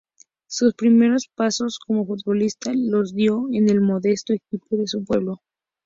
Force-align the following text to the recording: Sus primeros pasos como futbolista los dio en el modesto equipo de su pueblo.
Sus 0.47 0.73
primeros 0.73 1.27
pasos 1.27 1.77
como 1.77 2.07
futbolista 2.07 2.71
los 2.73 3.13
dio 3.13 3.45
en 3.53 3.69
el 3.69 3.81
modesto 3.81 4.33
equipo 4.33 4.75
de 4.77 4.87
su 4.87 5.03
pueblo. 5.05 5.43